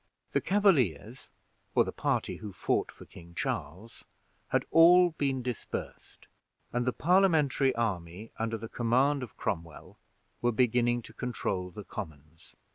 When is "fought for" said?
2.53-3.05